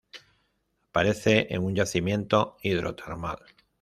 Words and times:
Aparece 0.89 1.53
en 1.53 1.63
un 1.63 1.75
yacimiento 1.75 2.57
hidrotermal. 2.63 3.37